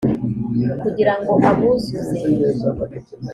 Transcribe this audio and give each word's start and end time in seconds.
kugira 0.81 1.13
ngo 1.19 1.33
abuzuze 1.49 2.21